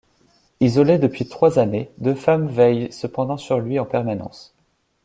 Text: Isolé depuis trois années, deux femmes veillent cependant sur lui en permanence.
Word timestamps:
Isolé 0.61 0.97
depuis 0.97 1.27
trois 1.29 1.59
années, 1.59 1.91
deux 1.99 2.15
femmes 2.15 2.47
veillent 2.47 2.91
cependant 2.91 3.37
sur 3.37 3.59
lui 3.59 3.77
en 3.77 3.85
permanence. 3.85 4.51